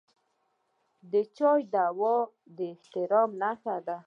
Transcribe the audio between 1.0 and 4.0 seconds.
د چای دود د احترام نښه ده.